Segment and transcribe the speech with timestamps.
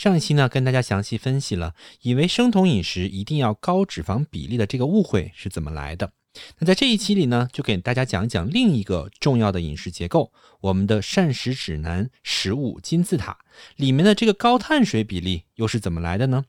[0.00, 6.12] 上一期呢，跟大家详细分析了以为生酮饮食一定要高脂肪比例的这个误会是怎么来的。
[6.58, 10.32] 那在这一期里呢，就给大家讲讲另一个重要的饮食结构——
[10.62, 13.36] 我们的膳食指南食物金字塔
[13.76, 16.46] 里面的这个高碳水比例又是怎么来的呢？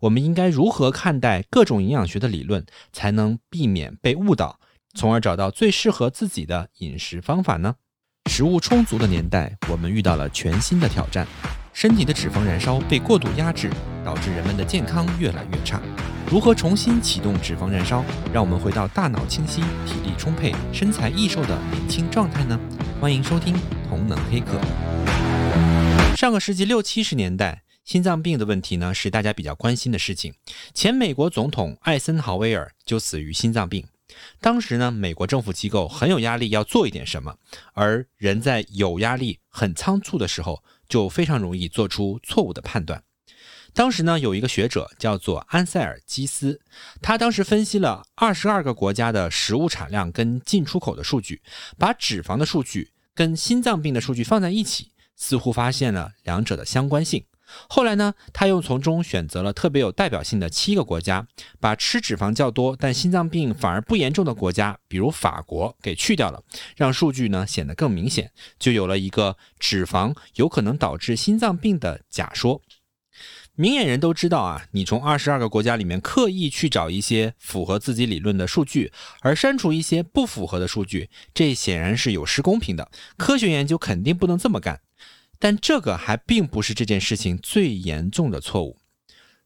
[0.00, 4.60] 我们应该如何看待各种营养学的理论，才能避免被误导，
[4.92, 7.76] 从而找到最适合自己的饮食方法呢？
[8.30, 11.26] 食物充足的年代，我们遇到了全新的挑战。
[11.72, 13.70] 身体的脂肪燃烧被过度压制，
[14.04, 15.80] 导致人们的健康越来越差。
[16.30, 22.60] 如何重新启动脂肪燃烧，让我们回到大脑清晰、体力充沛、身材易瘦的年轻状态呢？
[23.00, 23.54] 欢迎收听
[23.88, 24.60] 《同能黑客》。
[26.14, 30.34] 上个世纪六七十年代，心脏病的问题呢是大家比较关心的事情。
[30.74, 33.86] 前美国总统艾森豪威尔就死于心脏病。
[34.42, 37.36] 当时呢，美国政府机构很有压力要做一点什么，
[37.72, 40.62] 而人在有压力、很仓促的时候。
[40.92, 43.02] 就非常容易做出错误的判断。
[43.72, 46.60] 当时呢，有一个学者叫做安塞尔基斯，
[47.00, 51.40] 他当时分析了二十二个国家的食物产量跟进出口的数据，
[51.78, 57.24] 把脂肪的数据跟心脏病的数据放在一起，似乎发现了两者的相关性。
[57.68, 61.26] 后来呢，他又从中选择了特别有代表性的七个国家，
[61.60, 66.42] 把吃脂肪较多但心脏病反而不严重的国家，比如法国，给去掉了，
[66.76, 72.62] 让数据呢显得更明显，就有了一个脂肪有可能导致心脏病的假说。
[73.54, 82.90] 明眼人都知道啊，你从二十二个国家里面刻意去找一些符合自己理论的数据，而删除一些不符合的数据，这显然是有失公平的。
[83.18, 84.80] 科学研究肯定不能这么干。
[85.42, 88.78] 但这个还并不是这件事情最严重的错误，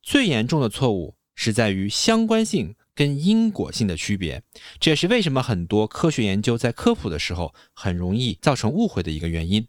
[0.00, 4.40] 最严重的错误是在于相关性跟因果性的区别，
[4.78, 9.66] 这也是为什么很多科学研究在科普的时候很容易造成误会的一个原因。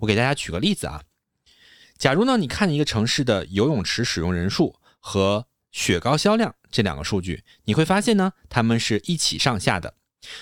[0.00, 1.02] 我给大家举个例子啊，
[1.96, 9.94] 假如呢你看一个城市的游泳池使用人数和雪糕销量这两个数据，你会发现呢它们是一起上下的。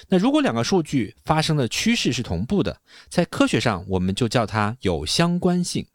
[0.08, 5.86] 那如果两个数据发生的趋势是同步的，在科学上我们就叫它有相关性。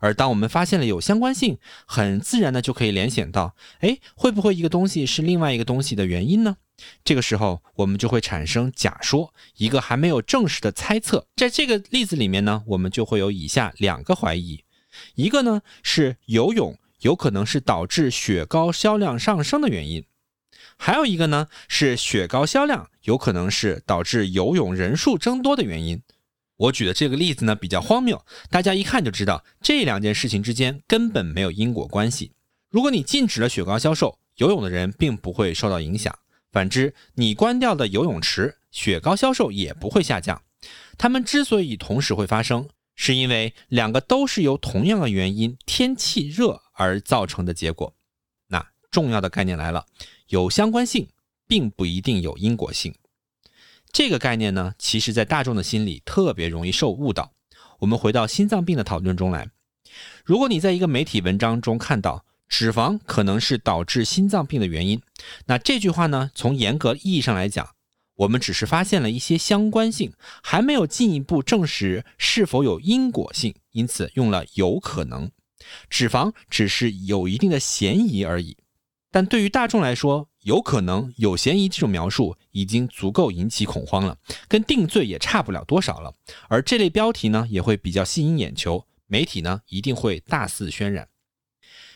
[0.00, 6.56] 而当我们发现了有相关性，很自然的就可以联想到，哎，会不会一个东西是另外一个东西的原因呢？
[7.04, 11.26] 这个时候我们就会产生假说，一个还没有证实的猜测。
[11.36, 14.64] 在这个例子里面呢，我们就会有以下两个怀疑：
[15.14, 20.04] 一个呢是游泳有可能是导致雪糕销量上升的原因。
[20.76, 26.02] 还有一个呢，是雪糕销量有可能是导致游泳人数增多的原因。
[26.56, 32.32] 我举的这个例子呢比较荒谬，大家一看就知道这两件事情之间根本没有因果关系。
[32.70, 36.12] 如果你禁止了雪糕销售，游泳的人并不会受到影响；
[36.52, 40.42] 反之，你关掉的游泳池，雪糕销售也不会下降。
[40.96, 47.94] 它们之所以同时会发生，是因为两个都是由同样的原因——天气热而造成的结果。
[48.48, 49.86] 那重要的概念来了。
[50.28, 51.08] 有相关性，
[51.46, 52.94] 并不一定有因果性。
[53.92, 57.32] 这个概念呢，其实在大众的心里特别容易受误导。
[57.80, 59.50] 我们回到心脏病的讨论中来。
[60.24, 65.00] 如果你在一个媒体文章中看到脂肪可能是导致心脏病的原因，
[65.46, 67.68] 那这句话呢，从严格意义上来讲，
[68.16, 70.12] 我们只是发现了一些相关性，
[70.42, 75.30] 还没有进一步证实是否有因果性，因此用了有可能。
[75.88, 78.56] 脂肪只是有一定的嫌疑而已。
[79.14, 86.12] 但对于大众来说，有可能有嫌疑这种描述已经足够引起恐慌了，跟定罪也差不了多少了。
[86.48, 91.06] 而这类标题呢，也会比较吸引眼球，媒体呢一定会大肆渲染。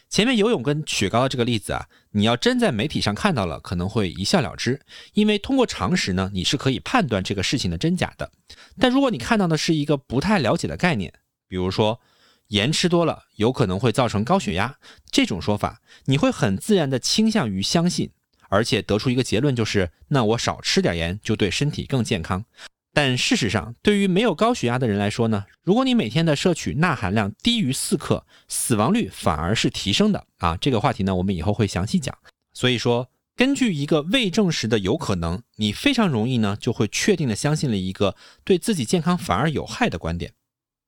[0.08, 4.80] 前面游泳跟雪糕的这个例子啊，你要真在媒体上看到了，可能会一笑了之，
[5.14, 8.30] 因为通过常识呢，你是可以判断这个事情的真假的。
[8.78, 11.12] 但如果你看到的是一个不太了解的概念，
[11.48, 12.00] 比如说，
[12.48, 14.76] 盐吃多了有可能会造成高血压，
[15.10, 18.10] 这种说法你会很自然的倾向于相信，
[18.48, 22.44] 而且得出一个结论就是，那我少吃点盐就对身体更健康。
[22.94, 30.56] 但事实上，对于没有高血压的人来说呢，如果你每天的摄取钠含量低于四克，死亡率反而是提升的啊。
[30.56, 32.16] 这个话题呢，我们以后会详细讲。
[32.54, 40.32] 所以说，根据一个未证实的有可能，你非常容易呢就会确定的相信了一个对自己健康反而有害的观点。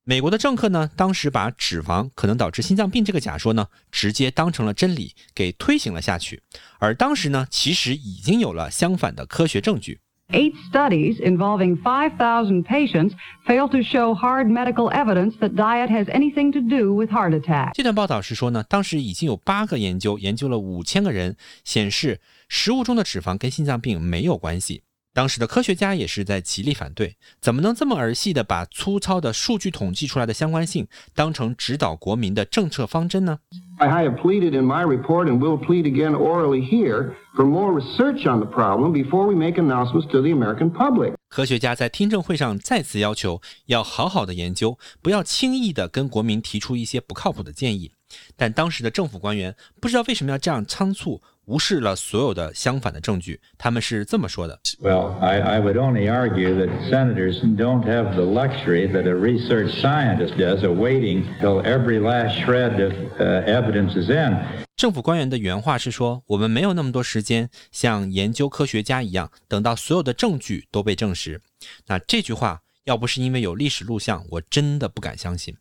[0.04, 6.42] 美国的政客呢，当时把脂肪可能导致心脏病这个假说呢，直接当成了真理给推行了下去。
[6.78, 10.00] 而当时呢，其实已经有了相反的科学证据。
[10.32, 13.12] Eight studies involving 5,000 patients
[13.44, 17.72] fail to show hard medical evidence that diet has anything to do with heart attack。
[17.74, 24.82] 这段报道是说呢，当时已经有八个研究研究了五千个人，显示食物中的脂肪跟心脏病没有关系。
[25.12, 33.40] 当时的科学家也是在极力反对，怎么能这么儿戏的把粗糙的数据统计出来的相关性当成指导国民的政策方针呢
[33.78, 38.38] ？I have pleaded in my report and will plead again orally here for more research on
[38.38, 41.14] the problem before we make announcements to the American public.
[41.28, 47.90] 科学家在听证会上再次要求要好好的研究，不要轻易的跟国民提出一些不靠谱的建议。
[48.36, 51.20] 但当时的政府官员不知道为什么要这样仓促。
[51.50, 60.36] 无视了所有的相反的证据，他们是这么说的：Well, I I would only argue that senators don't have the luxury that a research scientist
[60.36, 64.38] does, of waiting till every last shred of evidence is in.
[64.76, 71.42] 政府官员的原话是说：“我们没有那么多时间，像研究科学家一样，等到所有的证据都被证实。”
[71.88, 75.56] 那这句话要不是因为有历史录像，我真的不敢相信。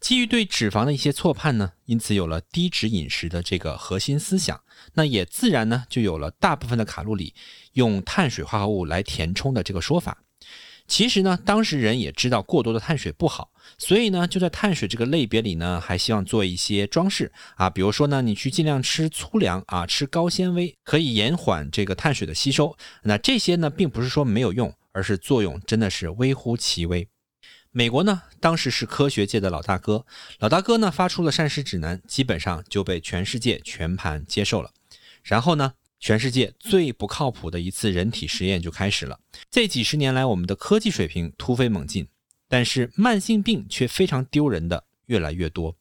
[0.00, 4.60] 基于对脂肪的一些错判呢，因此有了低脂饮食的这个核心思想，
[4.94, 7.34] 那也自然呢就有了大部分的卡路里
[7.72, 10.22] 用碳水化合物来填充的这个说法。
[10.86, 22.74] 其实呢，当时人也知道过多的碳水不好，所以呢就在碳水这个类别里呢，还希望做一些装饰啊，比如说呢，你去尽量吃粗粮啊，吃高纤维，可以延缓这个碳水的吸收。
[23.02, 27.06] 那这些呢，并不是说没有用，而是作用真的是微乎其微。
[27.70, 30.06] 美国呢，当时是科学界的老大哥，
[30.38, 34.72] 老大哥呢发出了膳食指南，基本上就被全世界全盘接受了。
[35.22, 39.20] 然后呢，全世界最不靠谱的一次人体实验就开始了。
[39.50, 42.08] 这几十年来，我们的科技水平突飞猛进，
[42.48, 45.76] 但是慢性病却非常丢人的越来越多。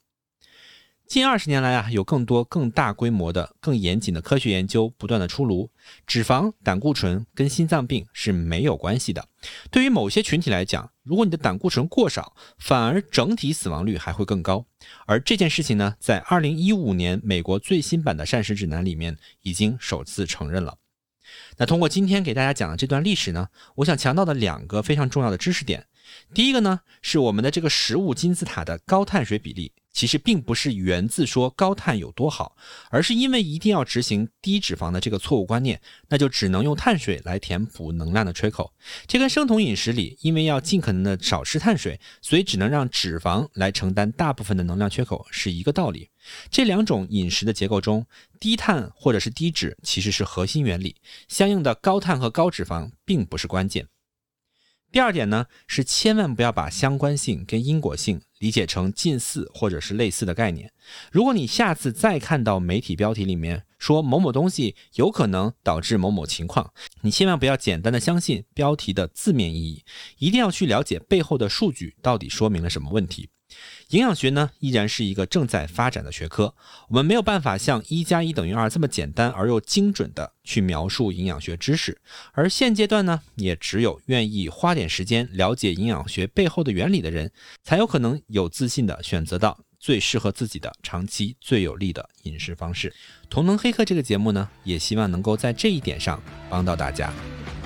[1.07, 5.69] 近二十年来啊，有更多、更大规模的、更严谨的科学研究不断的出炉。
[6.06, 9.25] 脂肪、胆固醇跟心脏病是没有关系的。
[9.71, 14.65] 对于某些群体来讲，如果你的胆固醇过少，反而整体死亡率还会更高。
[15.06, 20.77] 而这件事情呢，在二零一五年美国最新版的膳食指南里面已经首次承认了。
[21.56, 25.88] 那通过今天给大家讲的这段历史呢，我想强调的两个非常重要的知识点。
[26.33, 29.71] 第一个呢，是我们的这个食物金字塔的高碳水比例。
[29.98, 32.56] 其实并不是源自说高碳有多好，
[32.92, 38.72] 而是因为一定要执行低脂肪的这个错误观念，那就只能用碳水来填补能量的缺口。
[39.08, 46.12] 这跟生酮饮食里，因为要尽可能的少吃碳水，所以只能让脂肪来承担大部分的能量缺口是一个道理。
[46.52, 48.06] 这两种饮食的结构中，
[48.40, 50.96] 低碳或者是低脂其实是核心原理，
[51.28, 53.88] 相应的高碳和高脂肪并不是关键。
[54.92, 60.72] 第二点呢，是千万不要把相关性跟因果性理解成近似或者是类似的概念。
[61.12, 69.83] 如果你下次再看到媒体标题里面说某某东西有可能导致某某情况，你千万不要简单的相信标题的字面意义，
[70.18, 73.29] 一定要去了解背后的数据到底说明了什么问题。
[73.91, 76.53] 营养学呢，依然是一个正在发展的学科。
[76.89, 81.97] 我们没有办法像一加一等于二这么简单而又精准的去描述营养学知识。
[82.33, 87.31] 而现阶段呢，也只有愿意花点时间了解营养学背后的原理的人，
[87.63, 92.94] 才有可能有自信的选择到最适合自己的长期最有利的饮食方式。
[93.29, 97.12] 同能黑客这个节目呢，也希望能够在这一点上帮到大家。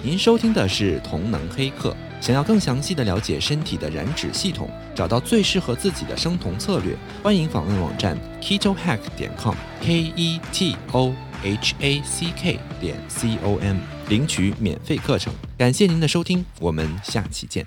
[0.03, 1.95] 您收听的是同能黑客。
[2.19, 11.11] 想要更详细的了解身体的燃脂系统，找到最适合自己的生酮策略，欢迎访问网站 ketohack 点 com，k e t o
[11.41, 13.77] h a c k 点 c o m，
[14.07, 15.33] 领取免费课程。
[15.57, 17.65] 感谢您的收听，我们下期见。